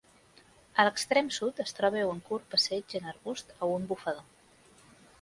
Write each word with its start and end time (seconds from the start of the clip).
A 0.83 0.85
l'extrem 0.87 1.29
sud 1.35 1.61
es 1.65 1.77
troba 1.81 2.07
un 2.15 2.23
curt 2.31 2.49
passeig 2.57 2.99
en 3.01 3.09
arbust 3.15 3.57
a 3.59 3.73
un 3.79 3.89
bufador. 3.93 4.87